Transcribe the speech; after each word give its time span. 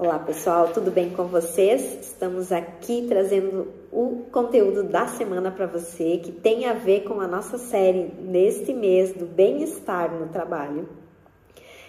Olá 0.00 0.16
pessoal, 0.16 0.68
tudo 0.68 0.92
bem 0.92 1.10
com 1.10 1.24
vocês? 1.24 1.98
Estamos 2.00 2.52
aqui 2.52 3.06
trazendo 3.08 3.66
o 3.90 4.26
conteúdo 4.30 4.84
da 4.84 5.08
semana 5.08 5.50
para 5.50 5.66
você 5.66 6.18
que 6.18 6.30
tem 6.30 6.66
a 6.66 6.72
ver 6.72 7.02
com 7.02 7.20
a 7.20 7.26
nossa 7.26 7.58
série 7.58 8.12
neste 8.20 8.72
mês 8.72 9.12
do 9.12 9.26
bem-estar 9.26 10.14
no 10.14 10.28
trabalho. 10.28 10.88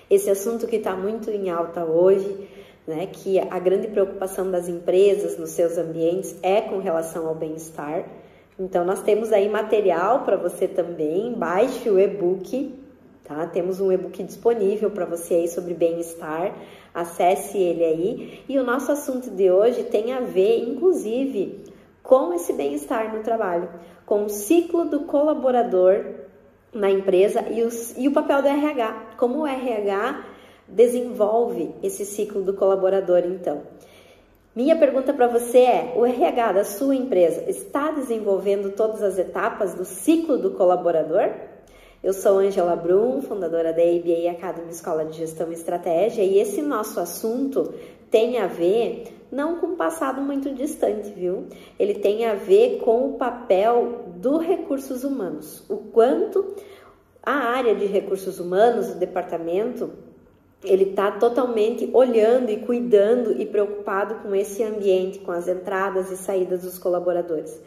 Esse 0.10 0.28
assunto 0.28 0.66
que 0.66 0.78
está 0.78 0.96
muito 0.96 1.30
em 1.30 1.52
alta 1.52 1.86
hoje, 1.86 2.50
né, 2.88 3.06
que 3.06 3.38
a 3.38 3.59
grande 3.59 3.88
preocupação 3.88 4.50
das 4.50 4.68
empresas 4.68 5.38
nos 5.38 5.52
seus 5.52 5.78
ambientes 5.78 6.36
é 6.41 6.62
com 6.62 6.80
relação 6.80 7.28
ao 7.28 7.36
bem-estar. 7.36 8.05
Então 8.60 8.84
nós 8.84 9.04
temos 9.04 9.32
aí 9.32 9.48
material 9.48 10.26
para 10.26 10.36
você 10.36 10.68
também, 10.68 11.36
baixe 11.36 11.88
o 11.88 12.00
e-book 12.00 12.73
Tá? 13.30 13.46
Temos 13.46 13.80
um 13.80 13.91
e-book 13.91 14.23
disponível 14.23 14.89
para 14.89 15.05
você 15.05 15.36
aí 15.36 15.48
sobre 15.48 15.75
bem-estar, 15.75 16.52
acesse 16.91 17.59
ele 17.59 17.86
aí. 17.86 18.44
E 18.50 18.57
o 18.57 18.63
nosso 18.63 18.91
assunto 18.91 19.30
de 19.30 19.52
hoje 19.52 19.84
tem 19.84 20.13
a 20.13 20.20
ver, 20.20 20.67
inclusive, 20.67 21.63
com 22.02 22.34
esse 22.34 22.52
bem-estar 22.54 23.16
no 23.16 23.21
trabalho, 23.21 23.70
com 24.04 24.26
o 24.26 24.30
ciclo 24.30 24.85
do 24.85 25.02
colaborador 25.02 26.05
na 26.73 26.90
empresa 26.90 27.45
e, 27.52 27.62
os, 27.62 27.95
e 27.95 28.07
o 28.07 28.12
papel 28.12 28.41
do 28.41 28.48
RH. 28.48 29.09
Como 29.16 29.41
o 29.41 29.48
RH 29.48 30.26
desenvolve 30.68 31.70
esse 31.84 32.05
ciclo 32.05 32.41
do 32.41 32.55
colaborador, 32.55 33.20
então. 33.20 33.62
Minha 34.55 34.76
pergunta 34.76 35.13
para 35.13 35.27
você 35.27 35.59
é: 35.59 35.93
o 35.96 36.04
RH 36.04 36.52
da 36.54 36.63
sua 36.63 36.96
empresa 36.96 37.48
está 37.48 37.91
desenvolvendo 37.91 38.71
todas 38.71 39.04
as 39.04 39.20
etapas 39.20 39.76
do 39.76 39.85
ciclo 39.85 40.35
do 40.35 40.49
colaborador? 40.49 41.30
Eu 42.02 42.13
sou 42.13 42.39
Angela 42.39 42.77
Brum, 42.77 43.21
fundadora 43.21 43.73
da 43.73 43.81
ABA 43.81 44.31
Academy 44.31 44.71
Escola 44.71 45.03
de 45.03 45.17
Gestão 45.17 45.52
e 45.52 45.53
Estratégia, 45.53 46.23
e 46.23 46.40
esse 46.40 46.62
nosso 46.62 46.98
assunto 46.98 47.73
tem 48.09 48.38
a 48.38 48.48
ver 48.48 49.27
não 49.30 49.59
com 49.59 49.67
um 49.67 49.76
passado 49.76 50.21
muito 50.21 50.49
distante, 50.54 51.09
viu? 51.09 51.48
Ele 51.77 51.96
tem 51.96 52.26
a 52.26 52.35
ver 52.35 52.77
com 52.77 53.05
o 53.05 53.13
papel 53.18 54.05
do 54.15 54.37
recursos 54.37 55.04
humanos, 55.04 55.70
o 55.70 55.76
quanto 55.76 56.55
a 57.21 57.34
área 57.34 57.76
de 57.76 57.85
recursos 57.85 58.40
humanos, 58.40 58.91
o 58.91 58.96
departamento, 58.96 59.91
ele 60.63 60.91
está 60.91 61.12
totalmente 61.12 61.90
olhando 61.91 62.49
e 62.49 62.62
cuidando 62.62 63.34
e 63.41 63.46
preocupado 63.46 64.16
com 64.24 64.34
esse 64.34 64.63
ambiente, 64.63 65.19
com 65.19 65.34
as 65.34 65.50
entradas 65.50 66.09
e 66.09 66.16
saídas 66.16 66.62
dos 66.62 66.79
colaboradores. 66.79 67.62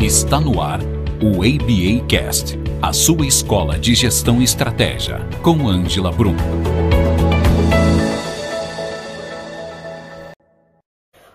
Está 0.00 0.40
no 0.40 0.60
ar 0.60 0.78
o 1.20 1.42
ABA 1.42 2.06
Cast, 2.08 2.56
a 2.80 2.92
sua 2.92 3.26
escola 3.26 3.76
de 3.76 3.96
gestão 3.96 4.40
e 4.40 4.44
estratégia, 4.44 5.16
com 5.42 5.66
Ângela 5.68 6.12
Brum. 6.12 6.36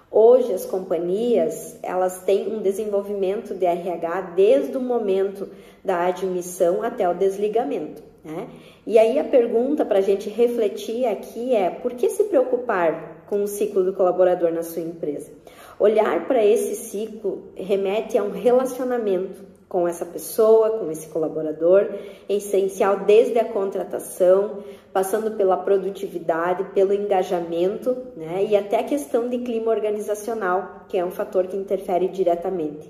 Hoje 0.09 0.53
as 0.53 0.65
companhias, 0.65 1.77
elas 1.83 2.21
têm 2.21 2.55
um 2.55 2.61
desenvolvimento 2.61 3.53
de 3.53 3.65
RH 3.65 4.21
desde 4.33 4.77
o 4.77 4.81
momento 4.81 5.49
da 5.83 6.05
admissão 6.05 6.81
até 6.81 7.07
o 7.09 7.13
desligamento. 7.13 8.01
Né? 8.23 8.47
E 8.87 8.97
aí 8.97 9.19
a 9.19 9.25
pergunta 9.25 9.83
para 9.83 9.99
a 9.99 10.01
gente 10.01 10.29
refletir 10.29 11.05
aqui 11.05 11.53
é: 11.53 11.69
por 11.69 11.95
que 11.95 12.09
se 12.09 12.23
preocupar 12.23 13.25
com 13.27 13.43
o 13.43 13.47
ciclo 13.47 13.83
do 13.83 13.91
colaborador 13.91 14.53
na 14.53 14.63
sua 14.63 14.83
empresa? 14.83 15.33
Olhar 15.79 16.27
para 16.27 16.45
esse 16.45 16.75
ciclo 16.75 17.51
remete 17.55 18.17
a 18.17 18.23
um 18.23 18.31
relacionamento 18.31 19.53
com 19.73 19.87
essa 19.87 20.05
pessoa, 20.05 20.77
com 20.77 20.91
esse 20.91 21.07
colaborador, 21.07 21.89
é 22.29 22.35
essencial 22.35 23.05
desde 23.05 23.39
a 23.39 23.45
contratação, 23.45 24.59
passando 24.93 25.31
pela 25.31 25.57
produtividade, 25.57 26.65
pelo 26.75 26.93
engajamento, 26.93 27.97
né, 28.15 28.45
e 28.47 28.55
até 28.55 28.79
a 28.79 28.83
questão 28.83 29.27
de 29.27 29.39
clima 29.39 29.71
organizacional, 29.71 30.85
que 30.87 30.95
é 30.95 31.03
um 31.03 31.09
fator 31.09 31.47
que 31.47 31.57
interfere 31.57 32.07
diretamente. 32.07 32.87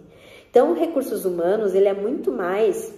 Então, 0.50 0.74
recursos 0.74 1.24
humanos, 1.24 1.74
ele 1.74 1.88
é 1.88 1.94
muito 1.94 2.34
mais 2.34 2.94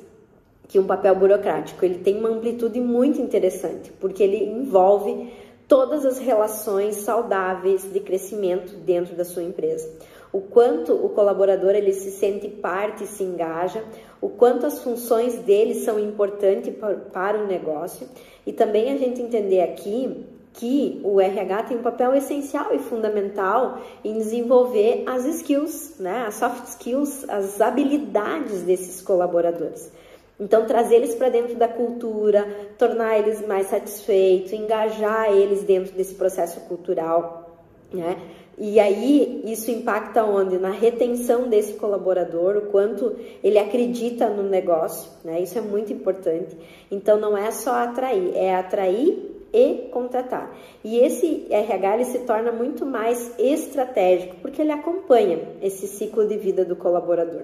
que 0.67 0.79
um 0.79 0.87
papel 0.87 1.15
burocrático, 1.15 1.85
ele 1.85 1.99
tem 1.99 2.17
uma 2.17 2.29
amplitude 2.29 2.81
muito 2.81 3.21
interessante, 3.21 3.91
porque 3.99 4.23
ele 4.23 4.43
envolve 4.45 5.31
todas 5.67 6.05
as 6.05 6.19
relações 6.19 6.97
saudáveis 6.97 7.83
de 7.91 7.99
crescimento 7.99 8.75
dentro 8.77 9.15
da 9.15 9.25
sua 9.25 9.43
empresa. 9.43 9.89
O 10.31 10.41
quanto 10.41 10.93
o 10.93 11.09
colaborador 11.09 11.71
ele 11.71 11.93
se 11.93 12.11
sente 12.11 12.49
parte 12.49 13.05
e 13.05 13.07
se 13.07 13.23
engaja, 13.23 13.83
o 14.19 14.29
quanto 14.29 14.65
as 14.65 14.79
funções 14.79 15.35
dele 15.39 15.75
são 15.75 15.99
importantes 15.99 16.73
para 17.13 17.41
o 17.41 17.47
negócio 17.47 18.07
e 18.45 18.51
também 18.51 18.91
a 18.91 18.97
gente 18.97 19.21
entender 19.21 19.61
aqui 19.61 20.25
que 20.51 21.01
o 21.03 21.19
RH 21.19 21.63
tem 21.63 21.77
um 21.77 21.81
papel 21.81 22.13
essencial 22.15 22.73
e 22.73 22.79
fundamental 22.79 23.79
em 24.03 24.13
desenvolver 24.13 25.03
as 25.05 25.25
skills, 25.25 25.95
né, 25.99 26.25
as 26.27 26.35
soft 26.35 26.65
skills, 26.67 27.25
as 27.29 27.59
habilidades 27.59 28.61
desses 28.63 29.01
colaboradores. 29.01 29.91
Então, 30.39 30.65
trazer 30.65 30.95
eles 30.95 31.15
para 31.15 31.29
dentro 31.29 31.55
da 31.55 31.67
cultura, 31.67 32.45
tornar 32.77 33.17
eles 33.17 33.45
mais 33.47 33.67
satisfeitos, 33.67 34.51
engajar 34.51 35.31
eles 35.31 35.63
dentro 35.63 35.93
desse 35.93 36.15
processo 36.15 36.59
cultural, 36.61 37.57
né? 37.93 38.17
E 38.57 38.79
aí, 38.79 39.43
isso 39.45 39.69
impacta 39.69 40.23
onde? 40.23 40.57
Na 40.57 40.71
retenção 40.71 41.49
desse 41.49 41.73
colaborador, 41.73 42.57
o 42.57 42.61
quanto 42.67 43.15
ele 43.43 43.57
acredita 43.57 44.29
no 44.29 44.43
negócio, 44.43 45.11
né? 45.23 45.41
Isso 45.41 45.57
é 45.57 45.61
muito 45.61 45.91
importante. 45.91 46.57
Então, 46.89 47.17
não 47.17 47.37
é 47.37 47.51
só 47.51 47.71
atrair, 47.71 48.31
é 48.35 48.55
atrair 48.55 49.47
e 49.53 49.89
contratar. 49.89 50.53
E 50.83 50.97
esse 50.99 51.47
RH 51.49 51.95
ele 51.95 52.05
se 52.05 52.19
torna 52.19 52.51
muito 52.51 52.85
mais 52.85 53.33
estratégico, 53.39 54.35
porque 54.41 54.61
ele 54.61 54.71
acompanha 54.71 55.39
esse 55.61 55.87
ciclo 55.87 56.27
de 56.27 56.37
vida 56.37 56.65
do 56.65 56.75
colaborador. 56.75 57.43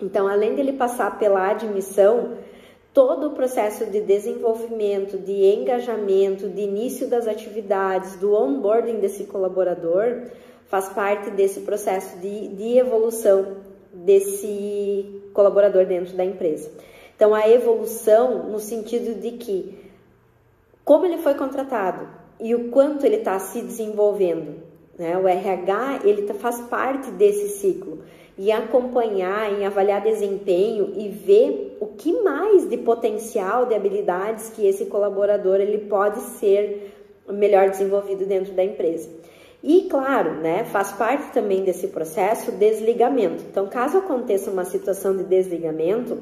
Então, 0.00 0.26
além 0.26 0.54
dele 0.54 0.72
passar 0.72 1.18
pela 1.18 1.48
admissão, 1.48 2.36
todo 2.92 3.28
o 3.28 3.30
processo 3.30 3.86
de 3.86 4.00
desenvolvimento, 4.00 5.16
de 5.18 5.32
engajamento, 5.32 6.48
de 6.48 6.62
início 6.62 7.08
das 7.08 7.26
atividades, 7.26 8.16
do 8.16 8.34
onboarding 8.34 8.98
desse 8.98 9.24
colaborador, 9.24 10.22
faz 10.66 10.88
parte 10.88 11.30
desse 11.30 11.60
processo 11.60 12.18
de, 12.18 12.48
de 12.48 12.78
evolução 12.78 13.56
desse 13.92 15.22
colaborador 15.32 15.86
dentro 15.86 16.16
da 16.16 16.24
empresa. 16.24 16.70
Então, 17.14 17.34
a 17.34 17.48
evolução 17.48 18.50
no 18.50 18.58
sentido 18.58 19.20
de 19.20 19.32
que, 19.32 19.78
como 20.84 21.04
ele 21.06 21.18
foi 21.18 21.34
contratado 21.34 22.08
e 22.40 22.54
o 22.54 22.70
quanto 22.70 23.06
ele 23.06 23.16
está 23.16 23.38
se 23.38 23.60
desenvolvendo, 23.60 24.62
né? 24.98 25.16
o 25.16 25.28
RH 25.28 26.00
ele 26.04 26.22
tá, 26.22 26.34
faz 26.34 26.60
parte 26.62 27.10
desse 27.12 27.60
ciclo 27.60 28.00
e 28.36 28.50
acompanhar, 28.50 29.52
em 29.52 29.66
avaliar 29.66 30.00
desempenho 30.00 30.92
e 30.96 31.08
ver 31.08 31.76
o 31.80 31.86
que 31.86 32.12
mais 32.22 32.68
de 32.68 32.78
potencial, 32.78 33.66
de 33.66 33.74
habilidades 33.74 34.50
que 34.50 34.66
esse 34.66 34.86
colaborador 34.86 35.60
ele 35.60 35.78
pode 35.86 36.20
ser 36.20 36.92
melhor 37.28 37.70
desenvolvido 37.70 38.26
dentro 38.26 38.52
da 38.52 38.64
empresa. 38.64 39.08
E 39.62 39.82
claro, 39.82 40.34
né, 40.34 40.64
faz 40.64 40.92
parte 40.92 41.32
também 41.32 41.62
desse 41.62 41.88
processo 41.88 42.50
desligamento. 42.52 43.44
Então, 43.48 43.68
caso 43.68 43.98
aconteça 43.98 44.50
uma 44.50 44.64
situação 44.64 45.16
de 45.16 45.22
desligamento 45.22 46.18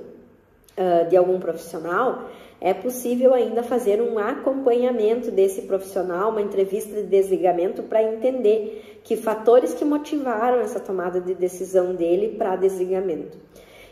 uh, 0.81 1.09
de 1.09 1.17
algum 1.17 1.39
profissional, 1.39 2.25
é 2.61 2.75
possível 2.75 3.33
ainda 3.35 3.63
fazer 3.63 4.03
um 4.03 4.19
acompanhamento 4.19 5.31
desse 5.31 5.63
profissional, 5.63 6.31
uma 6.31 6.43
entrevista 6.43 6.95
de 6.95 7.05
desligamento 7.05 7.83
para 7.83 8.03
entender 8.03 9.01
que 9.05 9.17
fatores 9.17 9.75
que 9.75 9.85
motivaram 9.85 10.61
essa 10.61 10.81
tomada 10.81 11.21
de 11.21 11.35
decisão 11.35 11.95
dele 11.95 12.37
para 12.37 12.57
desligamento. 12.57 13.39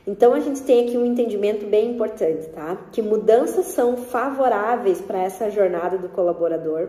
Então 0.06 0.32
a 0.32 0.41
gente 0.41 0.62
tem 0.62 0.87
aqui 0.87 0.97
um 0.97 1.04
entendimento 1.04 1.66
bem 1.66 1.91
importante, 1.91 2.49
tá? 2.49 2.78
Que 2.91 3.03
mudanças 3.03 3.66
são 3.66 3.97
favoráveis 3.97 5.02
para 5.02 5.23
essa 5.23 5.50
jornada 5.50 5.99
do 5.99 6.08
colaborador, 6.08 6.88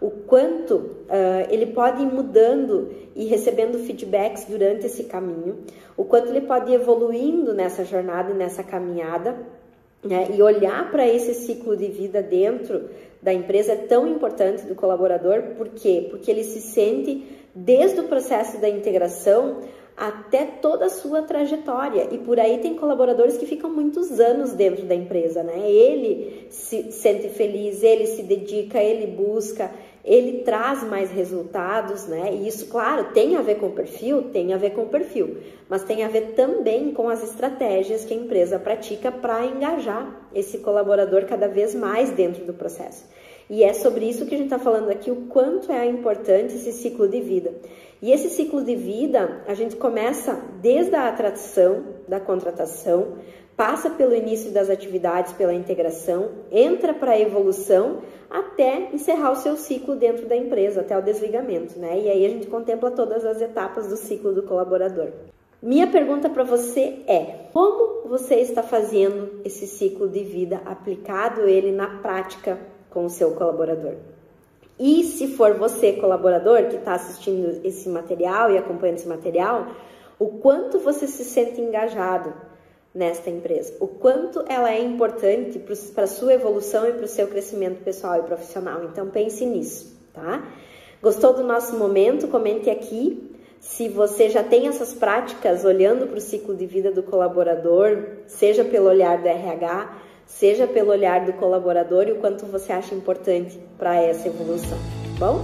o 0.00 0.10
quanto 0.10 0.74
uh, 0.76 1.46
ele 1.50 1.66
pode 1.66 2.02
ir 2.02 2.06
mudando 2.06 2.90
e 3.14 3.26
recebendo 3.26 3.78
feedbacks 3.78 4.46
durante 4.46 4.86
esse 4.86 5.04
caminho, 5.04 5.58
o 5.96 6.04
quanto 6.04 6.28
ele 6.28 6.40
pode 6.40 6.70
ir 6.70 6.76
evoluindo 6.76 7.52
nessa 7.52 7.84
jornada 7.84 8.30
e 8.30 8.34
nessa 8.34 8.62
caminhada 8.62 9.36
né? 10.02 10.28
E 10.34 10.42
olhar 10.42 10.90
para 10.90 11.06
esse 11.06 11.34
ciclo 11.34 11.76
de 11.76 11.86
vida 11.86 12.22
dentro 12.22 12.88
da 13.22 13.32
empresa 13.32 13.72
é 13.72 13.76
tão 13.76 14.06
importante 14.06 14.64
do 14.64 14.74
colaborador, 14.74 15.42
por 15.56 15.68
quê? 15.68 16.06
Porque 16.10 16.30
ele 16.30 16.42
se 16.42 16.60
sente 16.60 17.38
desde 17.54 18.00
o 18.00 18.04
processo 18.04 18.58
da 18.58 18.68
integração 18.68 19.58
até 20.00 20.46
toda 20.46 20.86
a 20.86 20.88
sua 20.88 21.20
trajetória. 21.20 22.08
E 22.10 22.16
por 22.16 22.40
aí 22.40 22.56
tem 22.56 22.74
colaboradores 22.74 23.36
que 23.36 23.44
ficam 23.44 23.68
muitos 23.68 24.18
anos 24.18 24.54
dentro 24.54 24.86
da 24.86 24.94
empresa, 24.94 25.42
né? 25.42 25.70
Ele 25.70 26.46
se 26.48 26.90
sente 26.90 27.28
feliz, 27.28 27.82
ele 27.82 28.06
se 28.06 28.22
dedica, 28.22 28.82
ele 28.82 29.08
busca, 29.08 29.70
ele 30.02 30.38
traz 30.38 30.82
mais 30.84 31.10
resultados, 31.10 32.06
né? 32.06 32.32
E 32.32 32.48
isso, 32.48 32.68
claro, 32.68 33.12
tem 33.12 33.36
a 33.36 33.42
ver 33.42 33.56
com 33.56 33.66
o 33.66 33.72
perfil, 33.72 34.30
tem 34.32 34.54
a 34.54 34.56
ver 34.56 34.70
com 34.70 34.84
o 34.84 34.88
perfil, 34.88 35.36
mas 35.68 35.84
tem 35.84 36.02
a 36.02 36.08
ver 36.08 36.32
também 36.32 36.92
com 36.92 37.10
as 37.10 37.22
estratégias 37.22 38.02
que 38.02 38.14
a 38.14 38.16
empresa 38.16 38.58
pratica 38.58 39.12
para 39.12 39.44
engajar 39.44 40.28
esse 40.34 40.58
colaborador 40.58 41.26
cada 41.26 41.46
vez 41.46 41.74
mais 41.74 42.08
dentro 42.08 42.46
do 42.46 42.54
processo. 42.54 43.04
E 43.50 43.64
é 43.64 43.74
sobre 43.74 44.08
isso 44.08 44.24
que 44.24 44.34
a 44.34 44.38
gente 44.38 44.46
está 44.46 44.60
falando 44.60 44.90
aqui, 44.90 45.10
o 45.10 45.26
quanto 45.26 45.70
é 45.70 45.84
importante 45.84 46.54
esse 46.54 46.72
ciclo 46.72 47.06
de 47.06 47.20
vida. 47.20 47.52
E 48.02 48.12
esse 48.12 48.30
ciclo 48.30 48.64
de 48.64 48.74
vida, 48.74 49.42
a 49.46 49.52
gente 49.52 49.76
começa 49.76 50.40
desde 50.62 50.94
a 50.94 51.08
atração, 51.08 51.84
da 52.08 52.18
contratação, 52.18 53.18
passa 53.56 53.90
pelo 53.90 54.14
início 54.14 54.50
das 54.52 54.70
atividades, 54.70 55.34
pela 55.34 55.52
integração, 55.52 56.30
entra 56.50 56.94
para 56.94 57.12
a 57.12 57.20
evolução 57.20 57.98
até 58.30 58.88
encerrar 58.94 59.32
o 59.32 59.36
seu 59.36 59.54
ciclo 59.54 59.96
dentro 59.96 60.26
da 60.26 60.34
empresa, 60.34 60.80
até 60.80 60.96
o 60.96 61.02
desligamento, 61.02 61.78
né? 61.78 62.00
E 62.00 62.08
aí 62.08 62.24
a 62.24 62.28
gente 62.30 62.46
contempla 62.46 62.90
todas 62.90 63.22
as 63.26 63.42
etapas 63.42 63.88
do 63.88 63.96
ciclo 63.96 64.32
do 64.32 64.44
colaborador. 64.44 65.08
Minha 65.62 65.88
pergunta 65.88 66.30
para 66.30 66.42
você 66.42 67.00
é: 67.06 67.48
como 67.52 68.08
você 68.08 68.36
está 68.36 68.62
fazendo 68.62 69.42
esse 69.44 69.66
ciclo 69.66 70.08
de 70.08 70.24
vida 70.24 70.62
aplicado 70.64 71.42
ele 71.42 71.70
na 71.70 71.98
prática 71.98 72.58
com 72.88 73.04
o 73.04 73.10
seu 73.10 73.32
colaborador? 73.32 73.96
E 74.82 75.04
se 75.04 75.28
for 75.36 75.58
você, 75.58 75.92
colaborador, 75.92 76.64
que 76.68 76.76
está 76.76 76.94
assistindo 76.94 77.60
esse 77.62 77.86
material 77.86 78.50
e 78.50 78.56
acompanhando 78.56 78.96
esse 78.96 79.06
material, 79.06 79.66
o 80.18 80.38
quanto 80.38 80.78
você 80.78 81.06
se 81.06 81.22
sente 81.22 81.60
engajado 81.60 82.32
nesta 82.94 83.28
empresa, 83.28 83.74
o 83.78 83.86
quanto 83.86 84.42
ela 84.48 84.72
é 84.72 84.82
importante 84.82 85.58
para 85.94 86.04
a 86.04 86.06
sua 86.06 86.32
evolução 86.32 86.88
e 86.88 86.92
para 86.92 87.04
o 87.04 87.08
seu 87.08 87.26
crescimento 87.26 87.84
pessoal 87.84 88.20
e 88.20 88.22
profissional. 88.22 88.82
Então 88.84 89.10
pense 89.10 89.44
nisso, 89.44 89.94
tá? 90.14 90.48
Gostou 91.02 91.34
do 91.34 91.44
nosso 91.44 91.76
momento? 91.76 92.26
Comente 92.28 92.70
aqui. 92.70 93.36
Se 93.60 93.86
você 93.86 94.30
já 94.30 94.42
tem 94.42 94.66
essas 94.66 94.94
práticas 94.94 95.62
olhando 95.62 96.06
para 96.06 96.16
o 96.16 96.20
ciclo 96.22 96.56
de 96.56 96.64
vida 96.64 96.90
do 96.90 97.02
colaborador, 97.02 98.06
seja 98.26 98.64
pelo 98.64 98.88
olhar 98.88 99.20
do 99.20 99.28
RH, 99.28 99.94
seja 100.30 100.66
pelo 100.66 100.90
olhar 100.90 101.24
do 101.24 101.32
colaborador 101.34 102.06
e 102.08 102.12
o 102.12 102.16
quanto 102.16 102.46
você 102.46 102.72
acha 102.72 102.94
importante 102.94 103.60
para 103.76 103.96
essa 103.96 104.28
evolução, 104.28 104.78
tá 105.18 105.26
bom? 105.26 105.42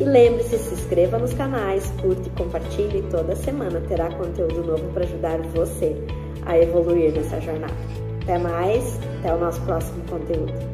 E 0.00 0.04
lembre-se, 0.04 0.58
se 0.58 0.74
inscreva 0.74 1.18
nos 1.18 1.34
canais, 1.34 1.92
curte 2.00 2.28
e 2.28 2.30
compartilhe. 2.30 3.02
Toda 3.10 3.36
semana 3.36 3.80
terá 3.82 4.10
conteúdo 4.10 4.64
novo 4.64 4.92
para 4.92 5.04
ajudar 5.04 5.38
você 5.54 5.94
a 6.46 6.58
evoluir 6.58 7.12
nessa 7.12 7.40
jornada. 7.40 7.74
Até 8.22 8.38
mais, 8.38 8.98
até 9.18 9.32
o 9.32 9.38
nosso 9.38 9.60
próximo 9.62 10.02
conteúdo. 10.08 10.71